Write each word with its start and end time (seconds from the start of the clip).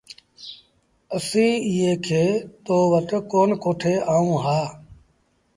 اسيٚݩٚ 1.15 1.63
ايٚئي 1.67 1.93
کي 2.05 2.23
توٚݩ 2.65 2.89
وٽ 2.91 3.09
ڪون 3.31 3.49
ڪوٺي 3.63 3.93
آئو 4.13 4.29
هآ۔ 4.43 4.59